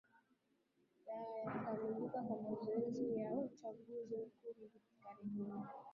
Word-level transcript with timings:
da 1.05 1.13
ya 1.13 1.59
kukamilika 1.59 2.21
kwa 2.21 2.37
zoezi 2.55 3.05
la 3.15 3.31
uchaguzi 3.31 4.17
mkuu 4.17 4.53
hivi 4.59 4.81
karibuni 5.03 5.53